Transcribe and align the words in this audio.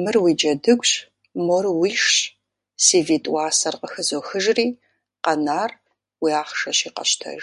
Мыр 0.00 0.16
уи 0.24 0.32
джэдыгущ, 0.38 0.90
мор 1.46 1.64
уишщ, 1.80 2.16
си 2.84 2.98
витӀ 3.06 3.28
уасэр 3.32 3.74
къыхызохыжри, 3.80 4.66
къанэр 5.24 5.70
уи 6.22 6.30
ахъшэщи 6.42 6.90
къэщтэж. 6.96 7.42